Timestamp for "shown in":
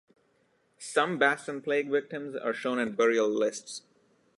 2.55-2.95